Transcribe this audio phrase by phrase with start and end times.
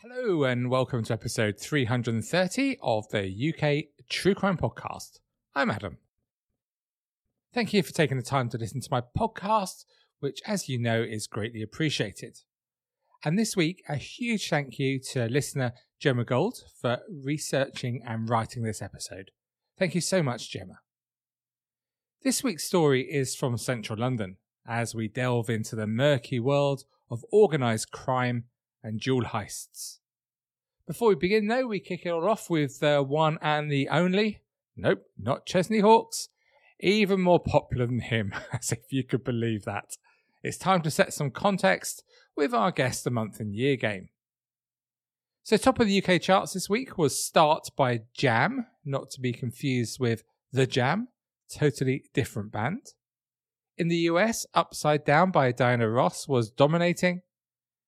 [0.00, 5.20] Hello, and welcome to episode 330 of the UK True Crime Podcast.
[5.54, 5.96] I'm Adam.
[7.54, 9.86] Thank you for taking the time to listen to my podcast,
[10.20, 12.40] which, as you know, is greatly appreciated.
[13.24, 18.64] And this week, a huge thank you to listener Gemma Gold for researching and writing
[18.64, 19.30] this episode.
[19.78, 20.80] Thank you so much, Gemma.
[22.22, 24.36] This week's story is from central London
[24.66, 28.44] as we delve into the murky world of organised crime
[28.86, 29.98] and jewel heists.
[30.86, 34.42] Before we begin, though, we kick it all off with the one and the only.
[34.76, 36.28] Nope, not Chesney Hawks.
[36.78, 39.96] Even more popular than him, as if you could believe that.
[40.44, 42.04] It's time to set some context
[42.36, 44.10] with our guest the month and year game.
[45.42, 49.32] So, top of the UK charts this week was Start by Jam, not to be
[49.32, 50.22] confused with
[50.52, 51.08] The Jam,
[51.52, 52.92] totally different band.
[53.76, 57.22] In the US, Upside Down by Diana Ross was dominating.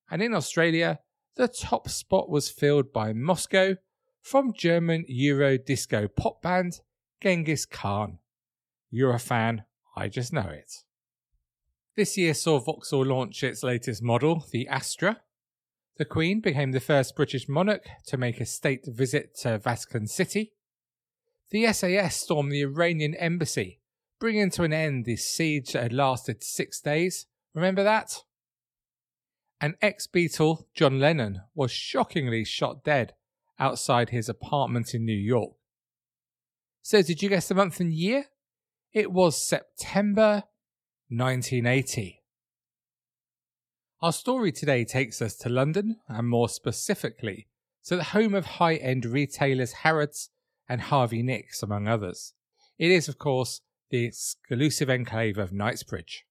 [0.09, 0.99] And in Australia,
[1.35, 3.75] the top spot was filled by Moscow
[4.21, 6.81] from German Euro disco pop band
[7.21, 8.19] Dschinghis Khan.
[8.89, 9.63] You're a fan,
[9.95, 10.71] I just know it.
[11.95, 15.21] This year saw Vauxhall launch its latest model, the Astra.
[15.97, 20.53] The Queen became the first British monarch to make a state visit to Vatican City.
[21.49, 23.81] The SAS stormed the Iranian embassy,
[24.19, 27.25] bringing to an end the siege that had lasted six days.
[27.53, 28.23] Remember that?
[29.61, 33.13] An ex Beatle, John Lennon, was shockingly shot dead
[33.59, 35.53] outside his apartment in New York.
[36.81, 38.25] So, did you guess the month and year?
[38.93, 40.43] It was September
[41.09, 42.23] 1980.
[44.01, 47.49] Our story today takes us to London, and more specifically,
[47.85, 50.29] to the home of high end retailers Harrods
[50.69, 52.33] and Harvey Nicks, among others.
[52.77, 56.25] It is, of course, the exclusive enclave of Knightsbridge.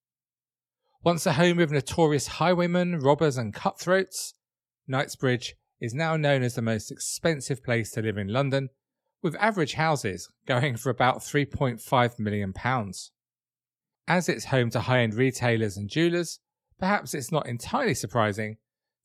[1.01, 4.33] Once a home of notorious highwaymen, robbers, and cutthroats,
[4.85, 8.67] Knightsbridge is now known as the most expensive place to live in London,
[9.21, 12.53] with average houses going for about £3.5 million.
[14.09, 16.39] As it's home to high end retailers and jewellers,
[16.77, 18.57] perhaps it's not entirely surprising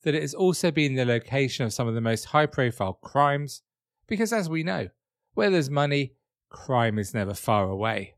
[0.03, 3.61] that it has also been the location of some of the most high profile crimes,
[4.05, 4.89] because as we know,
[5.33, 6.15] where there's money,
[6.49, 8.15] crime is never far away.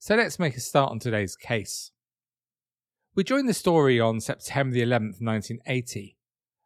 [0.00, 1.92] So let's make a start on today's case.
[3.18, 6.16] We join the story on September the 11th, 1980,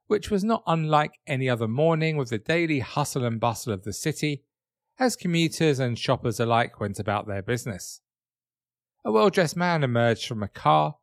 [0.06, 3.92] which was not unlike any other morning with the daily hustle and bustle of the
[3.94, 4.44] city,
[4.98, 8.02] as commuters and shoppers alike went about their business
[9.02, 10.96] a well dressed man emerged from a car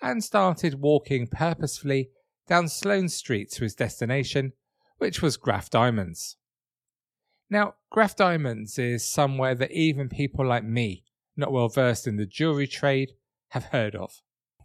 [0.00, 2.10] and started walking purposefully
[2.46, 4.52] down Sloane Street to his destination,
[4.98, 6.36] which was Graff Diamonds.
[7.50, 11.02] Now, Graff Diamonds is somewhere that even people like me,
[11.36, 13.14] not well versed in the jewellery trade,
[13.48, 14.22] have heard of.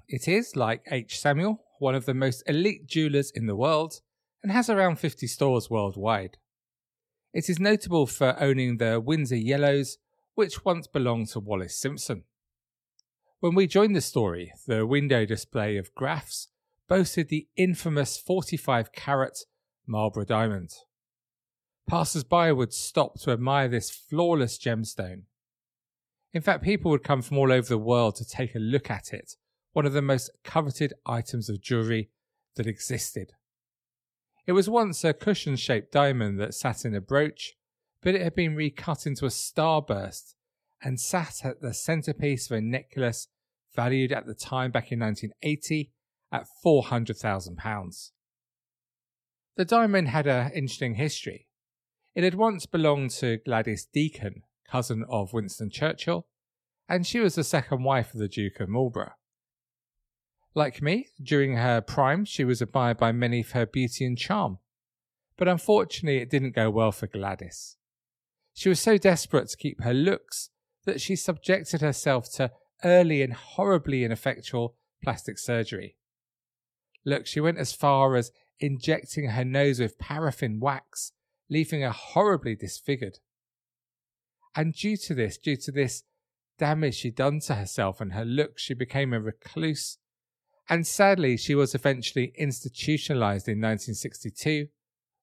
[0.09, 1.19] It is, like H.
[1.19, 4.01] Samuel, one of the most elite jewellers in the world
[4.41, 6.37] and has around 50 stores worldwide.
[7.33, 9.97] It is notable for owning the Windsor Yellows,
[10.35, 12.23] which once belonged to Wallis Simpson.
[13.41, 16.47] When we joined the story, the window display of Graff's
[16.87, 19.39] boasted the infamous 45 carat
[19.85, 20.71] Marlborough diamond.
[21.85, 25.23] Passers by would stop to admire this flawless gemstone.
[26.33, 29.13] In fact, people would come from all over the world to take a look at
[29.13, 29.35] it,
[29.73, 32.09] one of the most coveted items of jewellery
[32.55, 33.33] that existed.
[34.45, 37.53] It was once a cushion shaped diamond that sat in a brooch,
[38.01, 40.35] but it had been recut into a starburst
[40.81, 43.27] and sat at the centerpiece of a necklace
[43.75, 45.91] valued at the time back in 1980
[46.31, 48.11] at £400,000.
[49.55, 51.47] The diamond had an interesting history.
[52.15, 56.27] It had once belonged to Gladys Deacon, cousin of Winston Churchill,
[56.87, 59.16] and she was the second wife of the Duke of Marlborough.
[60.57, 64.57] Like me, during her prime, she was admired by many for her beauty and charm.
[65.37, 67.77] But unfortunately, it didn't go well for Gladys.
[68.55, 70.49] She was so desperate to keep her looks
[70.85, 72.49] that she subjected herself to
[72.83, 74.73] early and horribly ineffectual
[75.03, 75.95] plastic surgery.
[77.05, 81.11] Look, she went as far as injecting her nose with paraffin wax,
[81.51, 83.19] leaving her horribly disfigured.
[84.55, 86.01] And due to this, due to this
[86.57, 89.99] damage she'd done to herself and her looks, she became a recluse.
[90.69, 94.67] And sadly, she was eventually institutionalized in 1962,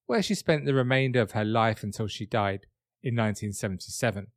[0.07, 2.65] where she spent the remainder of her life until she died
[3.03, 4.27] in 1977.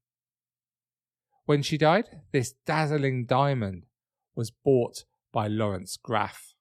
[1.46, 3.86] When she died, this dazzling diamond
[4.34, 6.54] was bought by Lawrence Graff.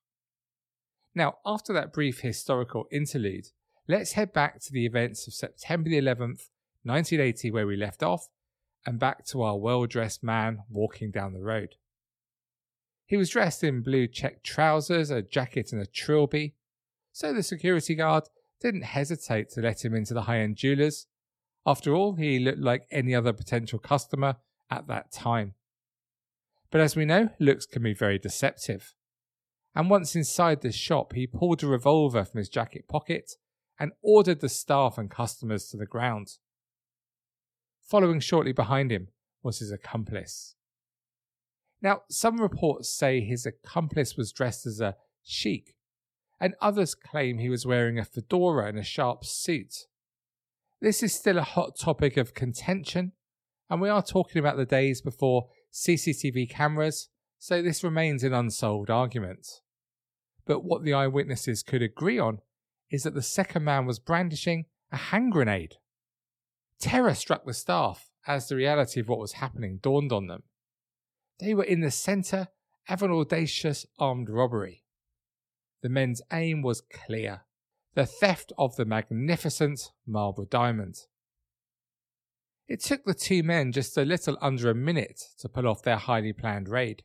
[1.14, 3.48] Now, after that brief historical interlude,
[3.86, 6.48] let's head back to the events of September the 11th,
[6.84, 8.28] 1980, where we left off,
[8.86, 11.74] and back to our well dressed man walking down the road.
[13.08, 16.54] He was dressed in blue check trousers, a jacket, and a trilby,
[17.10, 18.24] so the security guard
[18.60, 21.06] didn't hesitate to let him into the high end jewelers.
[21.64, 24.36] After all, he looked like any other potential customer
[24.70, 25.54] at that time.
[26.70, 28.94] But as we know, looks can be very deceptive.
[29.74, 33.36] And once inside the shop, he pulled a revolver from his jacket pocket
[33.78, 36.36] and ordered the staff and customers to the ground.
[37.80, 39.08] Following shortly behind him
[39.42, 40.56] was his accomplice.
[41.80, 45.76] Now, some reports say his accomplice was dressed as a sheik,
[46.40, 49.86] and others claim he was wearing a fedora and a sharp suit.
[50.80, 53.12] This is still a hot topic of contention,
[53.70, 57.08] and we are talking about the days before CCTV cameras,
[57.38, 59.46] so this remains an unsolved argument.
[60.46, 62.40] But what the eyewitnesses could agree on
[62.90, 65.76] is that the second man was brandishing a hand grenade.
[66.80, 70.44] Terror struck the staff as the reality of what was happening dawned on them.
[71.40, 72.48] They were in the centre
[72.88, 74.84] of an audacious armed robbery.
[75.82, 77.42] The men's aim was clear
[77.94, 81.06] the theft of the magnificent Marlborough diamond.
[82.68, 85.96] It took the two men just a little under a minute to pull off their
[85.96, 87.02] highly planned raid.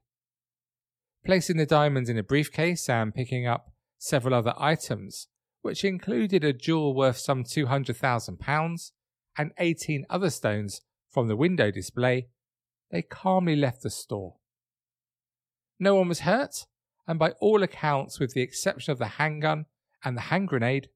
[1.25, 5.29] Placing the diamonds in a briefcase and picking up several other items,
[5.61, 8.91] which included a jewel worth some £200,000
[9.37, 12.27] and 18 other stones from the window display,
[12.93, 14.35] they calmly left the store.
[15.79, 16.67] No one was hurt,
[17.07, 19.65] and by all accounts, with the exception of the handgun
[20.05, 20.89] and the hand grenade,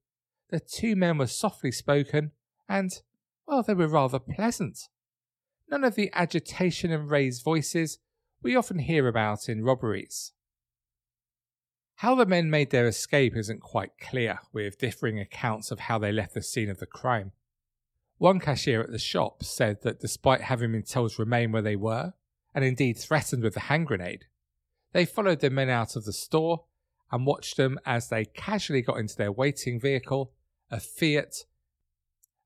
[0.49, 2.31] the two men were softly spoken
[2.69, 3.01] and
[3.47, 4.77] well, they were rather pleasant.
[5.71, 7.97] None of the agitation and raised voices
[8.43, 10.33] we often hear about in robberies.
[11.95, 16.11] How the men made their escape isn't quite clear, with differing accounts of how they
[16.11, 17.31] left the scene of the crime.
[18.17, 21.75] One cashier at the shop said that despite having been told to remain where they
[21.75, 22.13] were,
[22.53, 24.25] and indeed threatened with a hand grenade,
[24.91, 26.65] they followed the men out of the store
[27.11, 30.33] and watched them as they casually got into their waiting vehicle,
[30.71, 31.45] a Fiat.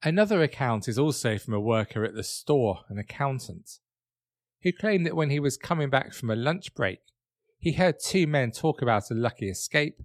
[0.03, 3.79] Another account is also from a worker at the store, an accountant,
[4.63, 6.99] who claimed that when he was coming back from a lunch break,
[7.57, 10.01] he heard two men talk about a lucky escape,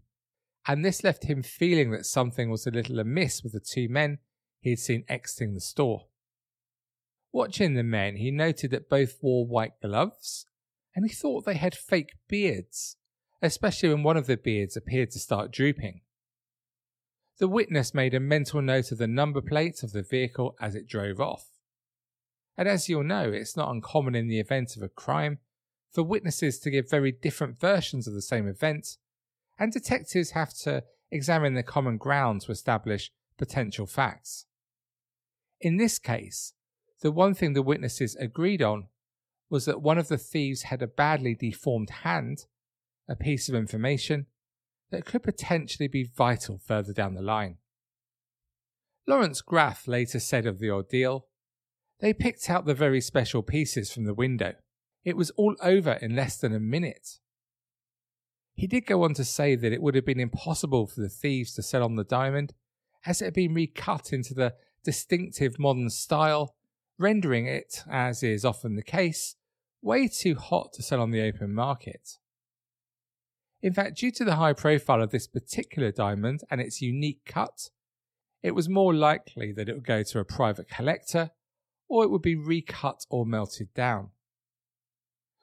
[0.69, 4.19] and this left him feeling that something was a little amiss with the two men
[4.67, 6.07] he had seen exiting the store.
[7.31, 10.45] Watching the men, he noted that both wore white gloves,
[10.93, 12.97] and he thought they had fake beards,
[13.41, 16.01] especially when one of the beards appeared to start drooping.
[17.39, 20.89] The witness made a mental note of the number plates of the vehicle as it
[20.89, 21.47] drove off.
[22.57, 25.39] And as you'll know, it's not uncommon in the event of a crime
[25.93, 28.97] for witnesses to give very different versions of the same event,
[29.61, 30.83] and detectives have to
[31.13, 34.46] examine the common ground to establish potential facts.
[35.61, 36.53] In this case,
[37.03, 38.89] the one thing the witnesses agreed on
[39.49, 42.47] was that one of the thieves had a badly deformed hand,
[43.09, 44.27] a piece of information,
[44.91, 47.59] that could potentially be vital further down the line.
[49.07, 51.27] Lawrence Graff later said of the ordeal,
[52.01, 54.55] They picked out the very special pieces from the window.
[55.05, 57.19] It was all over in less than a minute.
[58.55, 61.55] He did go on to say that it would have been impossible for the thieves
[61.55, 62.55] to sell on the diamond,
[63.05, 64.55] as it had been recut into the
[64.87, 66.55] distinctive modern style,
[66.97, 69.35] rendering it, as is often the case,
[69.83, 72.19] way too hot to sell on the open market.
[73.61, 77.71] In fact, due to the high profile of this particular diamond and its unique cut,
[78.45, 81.33] it was more likely that it would go to a private collector
[81.89, 84.11] or it would be recut or melted down.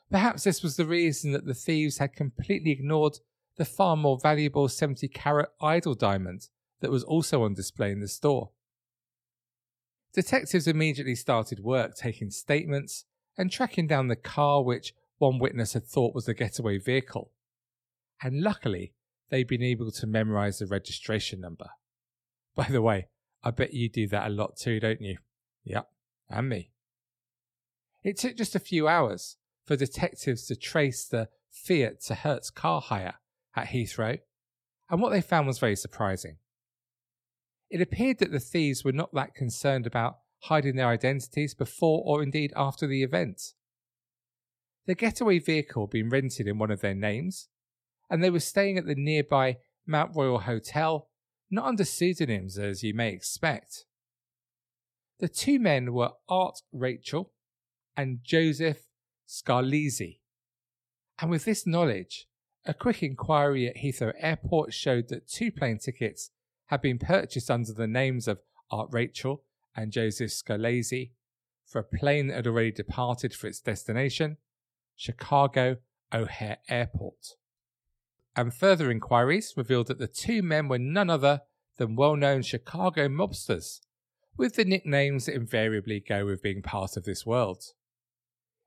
[0.09, 3.19] Perhaps this was the reason that the thieves had completely ignored
[3.57, 6.47] the far more valuable 70 carat idol diamond
[6.79, 8.51] that was also on display in the store.
[10.13, 13.05] Detectives immediately started work taking statements
[13.37, 17.31] and tracking down the car which one witness had thought was the getaway vehicle
[18.23, 18.93] and luckily,
[19.29, 21.71] they've been able to memorize the registration number.
[22.55, 23.07] By the way,
[23.43, 25.17] I bet you do that a lot too, don't you?
[25.65, 25.89] Yep,
[26.29, 26.71] and me.
[28.01, 32.81] It took just a few hours for detectives to trace the Fiat to Hertz car
[32.81, 33.15] hire
[33.55, 34.19] at Heathrow,
[34.89, 36.37] and what they found was very surprising.
[37.73, 42.21] It appeared that the thieves were not that concerned about hiding their identities before or
[42.21, 43.41] indeed after the event.
[44.85, 47.47] The getaway vehicle had been rented in one of their names,
[48.11, 51.09] and they were staying at the nearby Mount Royal Hotel,
[51.49, 53.85] not under pseudonyms as you may expect.
[55.19, 57.33] The two men were Art Rachel
[57.97, 58.83] and Joseph
[59.27, 60.19] Scalise.
[61.17, 62.27] And with this knowledge,
[62.67, 66.29] a quick inquiry at Heathrow Airport showed that two plane tickets
[66.67, 68.39] had been purchased under the names of
[68.71, 69.43] Art Rachel
[69.75, 71.11] and Joseph Scalise
[71.65, 74.37] for a plane that had already departed for its destination,
[74.95, 75.77] Chicago
[76.13, 77.35] O'Hare Airport
[78.35, 81.41] and further inquiries revealed that the two men were none other
[81.77, 83.81] than well known Chicago mobsters,
[84.37, 87.63] with the nicknames that invariably go with being part of this world.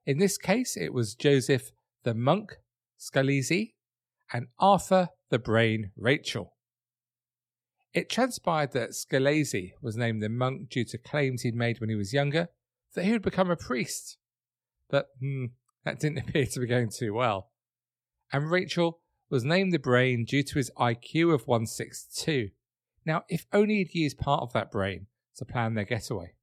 [0.04, 1.72] In this case, it was Joseph
[2.04, 2.56] the Monk
[2.98, 3.72] Scalise
[4.32, 6.55] and Arthur the Brain Rachel.
[7.96, 11.96] It transpired that Scalise was named the monk due to claims he'd made when he
[11.96, 12.48] was younger
[12.94, 14.18] that he would become a priest.
[14.90, 15.46] But hmm,
[15.86, 17.52] that didn't appear to be going too well.
[18.30, 19.00] And Rachel
[19.30, 22.50] was named the brain due to his IQ of 162.
[23.06, 26.34] Now, if only he'd used part of that brain to plan their getaway.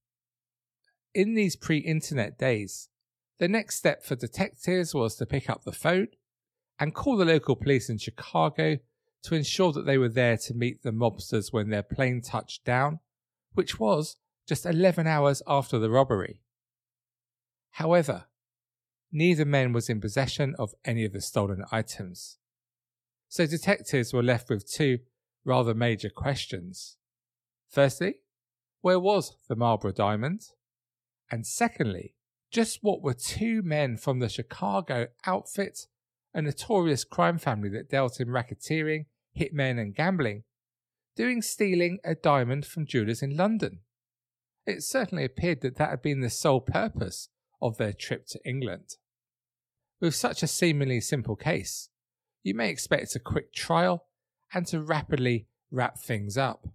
[1.14, 2.90] In these pre internet days,
[3.38, 6.08] the next step for detectives was to pick up the phone
[6.80, 8.80] and call the local police in Chicago
[9.24, 13.00] to ensure that they were there to meet the mobsters when their plane touched down,
[13.54, 16.42] which was just 11 hours after the robbery.
[17.72, 18.26] However,
[19.12, 22.38] neither man was in possession of any of the stolen items.
[23.30, 25.00] So detectives were left with two
[25.46, 26.98] rather major questions.
[27.70, 28.16] Firstly,
[28.82, 30.42] where was the Marlborough diamond?
[31.32, 32.16] And secondly,
[32.52, 35.88] just what were two men from the Chicago outfit,
[36.34, 39.06] a notorious crime family that dealt in racketeering,
[39.38, 40.44] hitmen, and gambling,
[41.16, 43.80] doing stealing a diamond from jewelers in London?
[44.66, 47.30] It certainly appeared that that had been the sole purpose
[47.62, 48.96] of their trip to England.
[50.00, 51.90] With such a seemingly simple case,
[52.44, 54.06] you may expect a quick trial
[54.54, 56.68] and to rapidly wrap things up.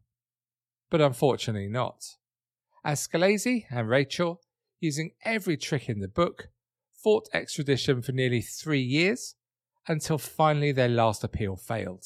[0.90, 2.16] But unfortunately not.
[2.84, 4.40] As Scalise and Rachel,
[4.80, 6.48] using every trick in the book,
[6.92, 9.34] fought extradition for nearly three years
[9.86, 12.04] until finally their last appeal failed.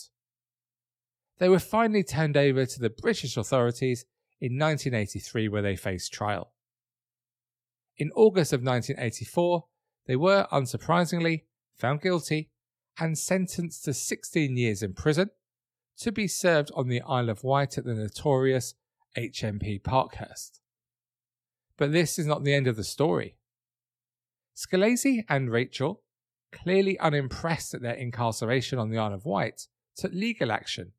[1.39, 4.05] They were finally turned over to the British authorities
[4.41, 6.53] in 1983 where they faced trial.
[7.97, 9.65] In August of 1984,
[10.07, 11.45] they were, unsurprisingly,
[11.77, 12.51] found guilty
[12.99, 15.31] and sentenced to 16 years in prison
[15.99, 18.75] to be served on the Isle of Wight at the notorious
[19.17, 20.61] HMP Parkhurst.
[21.77, 23.37] But this is not the end of the story.
[24.57, 26.03] Scalise and Rachel,
[26.53, 30.93] clearly unimpressed at their incarceration on the Isle of Wight, took legal action.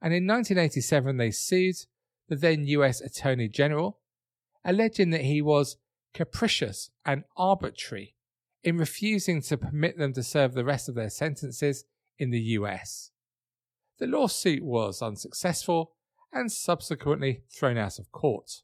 [0.00, 1.76] And in 1987 they sued
[2.28, 3.98] the then US Attorney General,
[4.64, 5.76] alleging that he was
[6.12, 8.14] capricious and arbitrary
[8.62, 11.84] in refusing to permit them to serve the rest of their sentences
[12.18, 13.10] in the US.
[13.98, 15.92] The lawsuit was unsuccessful
[16.32, 18.62] and subsequently thrown out of court.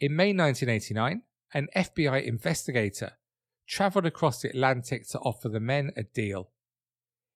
[0.00, 1.22] In May 1989,
[1.54, 3.12] an FBI investigator
[3.66, 6.50] travelled across the Atlantic to offer the men a deal.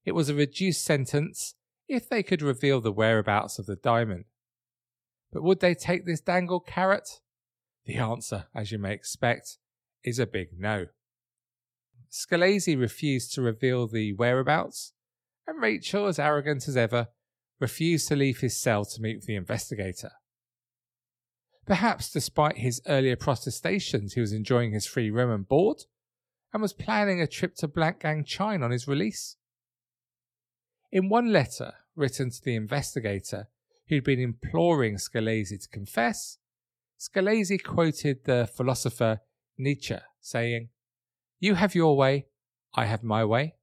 [0.04, 1.54] It was a reduced sentence
[1.88, 4.24] if they could reveal the whereabouts of the diamond.
[5.32, 7.20] But would they take this dangled carrot?
[7.84, 9.58] The answer, as you may expect,
[10.02, 10.86] is a big no.
[12.10, 14.92] Scalise refused to reveal the whereabouts,
[15.46, 17.08] and Rachel, as arrogant as ever,
[17.60, 20.12] refused to leave his cell to meet with the investigator.
[21.66, 25.84] Perhaps despite his earlier protestations, he was enjoying his free room and board,
[26.52, 29.36] and was planning a trip to Blackgang Chine on his release.
[30.92, 33.48] In one letter written to the investigator,
[33.88, 36.38] who'd been imploring Scalise to confess,
[36.98, 39.20] Scalise quoted the philosopher
[39.58, 40.68] Nietzsche, saying,
[41.38, 42.26] You have your way,
[42.74, 43.54] I have my way.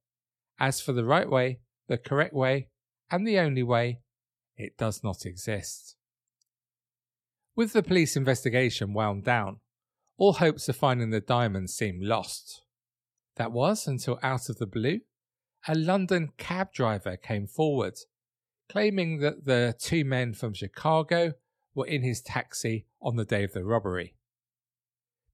[0.58, 2.68] As for the right way, the correct way,
[3.10, 4.00] and the only way,
[4.56, 5.96] it does not exist.
[7.56, 9.60] With the police investigation wound down,
[10.16, 12.62] all hopes of finding the diamond seemed lost.
[13.36, 15.00] That was until out of the blue,
[15.66, 17.94] a London cab driver came forward,
[18.68, 21.32] claiming that the two men from Chicago
[21.74, 24.14] were in his taxi on the day of the robbery.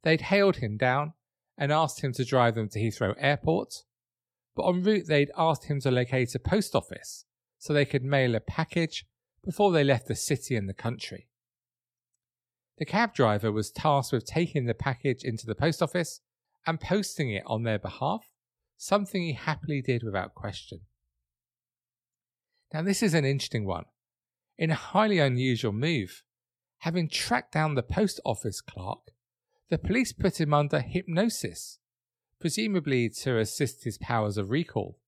[0.03, 1.15] They'd hailed him down
[1.59, 3.85] and asked him to drive them to Heathrow Airport,
[4.57, 7.25] but en route they'd asked him to locate a post office
[7.59, 9.07] so they could mail a package
[9.45, 11.29] before they left the city and the country.
[12.79, 16.21] The cab driver was tasked with taking the package into the post office
[16.67, 18.27] and posting it on their behalf,
[18.81, 20.81] something he happily did without question.
[22.73, 23.85] Now, this is an interesting one.
[24.57, 26.23] In a highly unusual move,
[26.79, 29.13] having tracked down the post office clerk,
[29.69, 31.79] the police put him under hypnosis,
[32.41, 34.99] presumably to assist his powers of recall.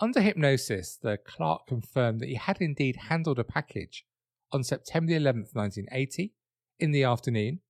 [0.00, 4.04] Under hypnosis, the clerk confirmed that he had indeed handled a package
[4.50, 6.32] on September 11th, 1980,
[6.80, 7.60] in the afternoon,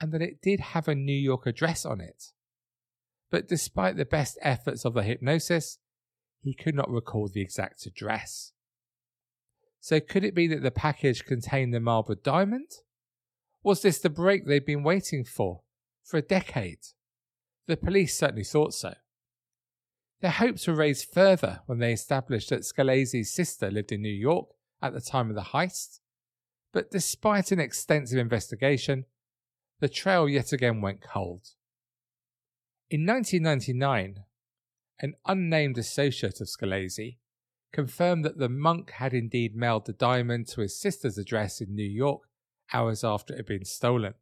[0.00, 2.32] and that it did have a New York address on it.
[3.30, 5.78] But despite the best efforts of the hypnosis,
[6.42, 8.52] he could not recall the exact address.
[9.80, 12.70] So could it be that the package contained the Marlborough diamond?
[13.62, 15.62] Was this the break they'd been waiting for,
[16.04, 16.80] for a decade?
[17.66, 18.94] The police certainly thought so.
[20.20, 24.48] Their hopes were raised further when they established that Scalise's sister lived in New York
[24.82, 26.00] at the time of the heist,
[26.72, 29.06] but despite an extensive investigation,
[29.80, 31.50] the trail yet again went cold.
[32.90, 34.24] In 1999,
[34.98, 37.18] an unnamed associate of Scalise
[37.72, 41.88] confirmed that the monk had indeed mailed the diamond to his sister's address in New
[41.88, 42.22] York
[42.72, 44.14] hours after it had been stolen.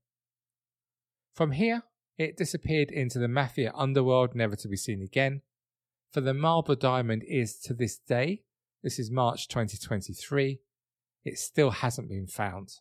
[1.34, 1.84] From here,
[2.18, 5.40] it disappeared into the mafia underworld, never to be seen again.
[6.12, 8.42] For the Marlborough diamond is to this day,
[8.82, 10.60] this is March 2023,
[11.24, 12.74] it still hasn't been found.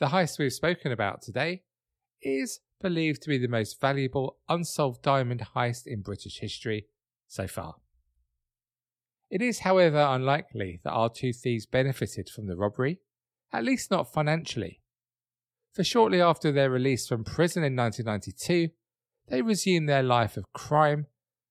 [0.00, 1.62] The heist we've spoken about today
[2.20, 6.86] is believed to be the most valuable unsolved diamond heist in British history
[7.26, 7.76] so far.
[9.30, 13.00] It is, however, unlikely that our two thieves benefited from the robbery,
[13.52, 14.80] at least not financially.
[15.72, 18.72] For shortly after their release from prison in 1992,
[19.28, 21.06] they resumed their life of crime,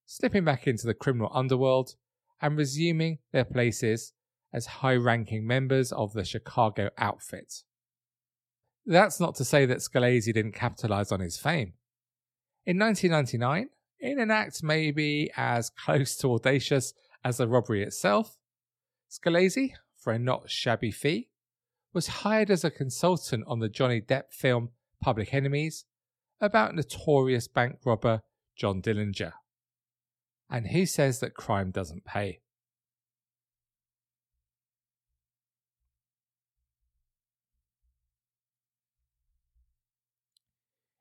[0.06, 1.96] slipping back into the criminal underworld
[2.42, 4.14] and resuming their places
[4.54, 7.64] as high ranking members of the Chicago outfit.
[8.86, 11.74] That's not to say that Scalise didn't capitalize on his fame.
[12.66, 18.38] In 1999, in an act maybe as close to audacious as the robbery itself,
[19.10, 21.30] Scalise, for a not shabby fee,
[21.94, 24.70] was hired as a consultant on the Johnny Depp film
[25.02, 25.86] Public Enemies
[26.42, 28.22] about notorious bank robber
[28.56, 29.34] John Dillinger.
[30.50, 32.42] And who says that crime doesn't pay?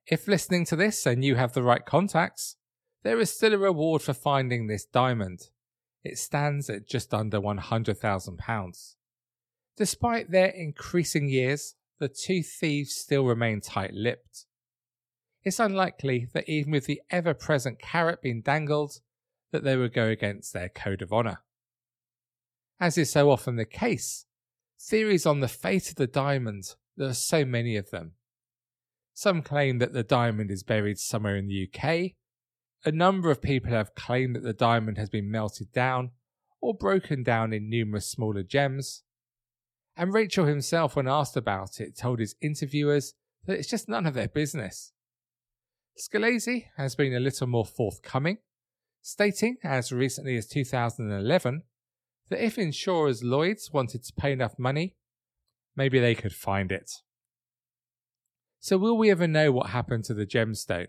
[0.06, 2.56] If listening to this and you have the right contacts,
[3.04, 5.48] there is still a reward for finding this diamond.
[6.02, 8.94] It stands at just under £100,000.
[9.76, 14.44] Despite their increasing years, the two thieves still remain tight lipped.
[15.42, 19.00] It's unlikely that even with the ever present carrot being dangled,
[19.52, 21.42] that they would go against their code of honour.
[22.78, 24.26] As is so often the case,
[24.78, 28.12] theories on the fate of the diamond, there are so many of them,
[29.14, 32.12] some claim that the diamond is buried somewhere in the UK.
[32.84, 36.10] A number of people have claimed that the diamond has been melted down
[36.60, 39.04] or broken down in numerous smaller gems.
[39.96, 43.14] And Rachel himself, when asked about it, told his interviewers
[43.46, 44.92] that it's just none of their business.
[45.96, 48.38] Scalise has been a little more forthcoming,
[49.00, 51.62] stating as recently as 2011
[52.30, 54.96] that if insurers Lloyds wanted to pay enough money,
[55.76, 56.90] maybe they could find it.
[58.64, 60.86] So, will we ever know what happened to the gemstone?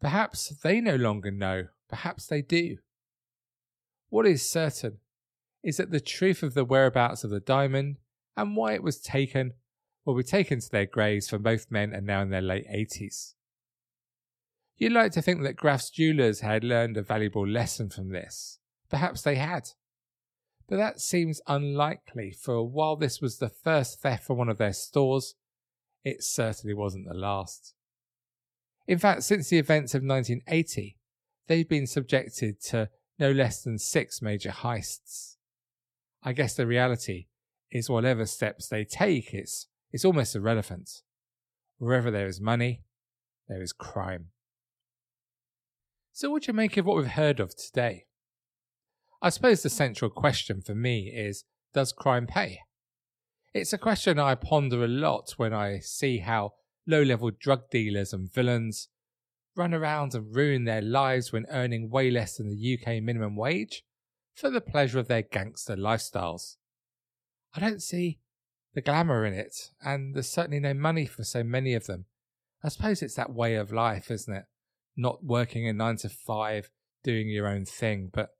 [0.00, 2.78] Perhaps they no longer know, perhaps they do.
[4.08, 5.00] What is certain
[5.62, 7.96] is that the truth of the whereabouts of the diamond
[8.38, 9.52] and why it was taken
[10.06, 13.34] will be taken to their graves for both men and now in their late 80s.
[14.78, 18.60] You'd like to think that Graff's jewellers had learned a valuable lesson from this.
[18.88, 19.72] Perhaps they had.
[20.66, 24.72] But that seems unlikely, for while this was the first theft from one of their
[24.72, 25.34] stores,
[26.06, 27.74] it certainly wasn't the last.
[28.86, 30.96] In fact, since the events of 1980,
[31.48, 35.34] they've been subjected to no less than six major heists.
[36.22, 37.26] I guess the reality
[37.72, 41.02] is whatever steps they take, it's, it's almost irrelevant.
[41.78, 42.84] Wherever there is money,
[43.48, 44.26] there is crime.
[46.12, 48.06] So, what do you make of what we've heard of today?
[49.20, 51.42] I suppose the central question for me is
[51.74, 52.60] Does crime pay?
[53.56, 56.52] It's a question I ponder a lot when I see how
[56.86, 58.88] low level drug dealers and villains
[59.56, 63.82] run around and ruin their lives when earning way less than the UK minimum wage
[64.34, 66.56] for the pleasure of their gangster lifestyles.
[67.54, 68.18] I don't see
[68.74, 72.04] the glamour in it, and there's certainly no money for so many of them.
[72.62, 74.44] I suppose it's that way of life, isn't it?
[74.98, 76.68] Not working a nine to five,
[77.02, 78.32] doing your own thing, but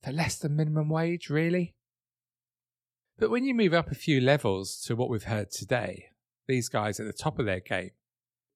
[0.00, 1.74] for less than minimum wage, really?
[3.20, 6.06] But when you move up a few levels to what we've heard today,
[6.48, 7.90] these guys at the top of their game,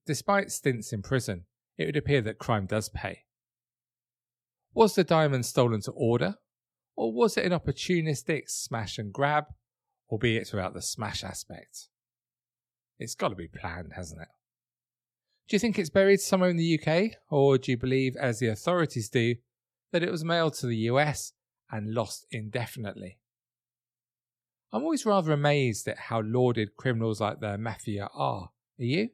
[0.06, 1.44] despite stints in prison,
[1.76, 3.24] it would appear that crime does pay.
[4.72, 6.36] Was the diamond stolen to order,
[6.96, 9.44] or was it an opportunistic smash and grab,
[10.08, 11.88] albeit without the smash aspect?
[12.98, 14.28] It's got to be planned, hasn't it?
[15.46, 18.48] Do you think it's buried somewhere in the UK, or do you believe, as the
[18.48, 19.34] authorities do,
[19.92, 21.34] that it was mailed to the US
[21.70, 23.18] and lost indefinitely?
[24.74, 28.50] I'm always rather amazed at how lauded criminals like the mafia are.
[28.80, 29.10] Are you?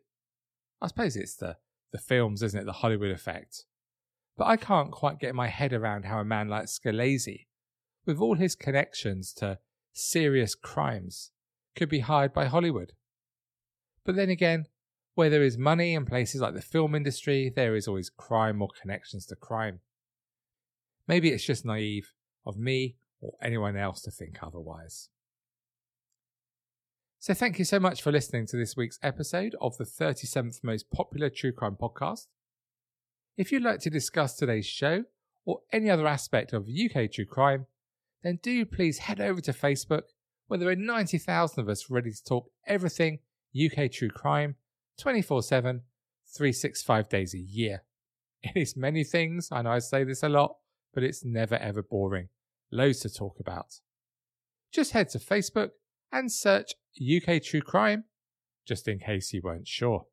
[0.81, 1.59] I suppose it's the,
[1.93, 2.65] the films, isn't it?
[2.65, 3.67] The Hollywood effect.
[4.39, 7.45] But I can't quite get my head around how a man like Scalise,
[8.07, 9.59] with all his connections to
[9.93, 11.31] serious crimes,
[11.77, 12.95] could be hired by Hollywood.
[14.07, 14.65] But then again,
[15.15, 18.69] where there is money in places like the film industry, there is always crime or
[18.81, 19.81] connections to crime.
[21.07, 22.15] Maybe it's just naive
[22.47, 25.11] of me or anyone else to think otherwise.
[27.23, 30.91] So, thank you so much for listening to this week's episode of the 37th most
[30.91, 32.29] popular true crime podcast.
[33.37, 35.05] If you'd like to discuss today's show
[35.45, 37.67] or any other aspect of UK true crime,
[38.23, 40.05] then do please head over to Facebook,
[40.47, 43.19] where there are 90,000 of us ready to talk everything
[43.55, 44.57] UK true crime
[44.99, 45.83] 24 7,
[46.35, 47.83] 365 days a year.
[48.43, 50.57] It is many things, I know I say this a lot,
[50.95, 52.31] but it's never ever boring.
[52.73, 53.81] Loads to talk about.
[54.73, 55.73] Just head to Facebook
[56.11, 58.05] and search UK True Crime,
[58.67, 60.07] just in case you weren't sure.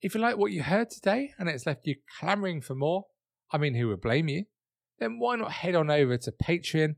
[0.00, 3.06] If you like what you heard today and it's left you clamouring for more,
[3.50, 4.44] I mean, who would blame you?
[4.98, 6.96] Then why not head on over to Patreon,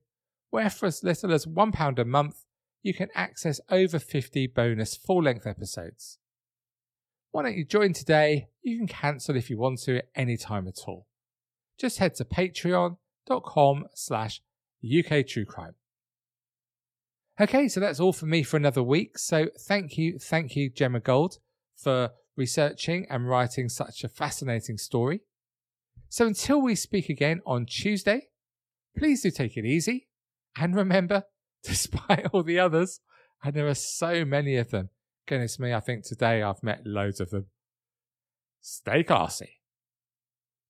[0.51, 2.45] where for as little as £1 a month,
[2.83, 6.19] you can access over 50 bonus full length episodes.
[7.31, 8.49] Why don't you join today?
[8.63, 11.07] You can cancel if you want to at any time at all.
[11.79, 14.43] Just head to patreon.com slash
[14.85, 15.75] UK True Crime.
[17.41, 19.17] Okay, so that's all for me for another week.
[19.17, 21.39] So thank you, thank you, Gemma Gold,
[21.75, 25.23] for researching and writing such a fascinating story.
[26.11, 28.29] So until we speak again on Tuesday,
[28.95, 30.09] please do take it easy.
[30.59, 31.25] And remember,
[31.65, 33.01] despite all the others,
[33.43, 34.91] and there are so many of them,
[35.27, 37.47] goodness me, I think today I've met loads of them.
[38.61, 39.61] Stay classy.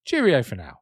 [0.04, 0.78] Cheerio for now.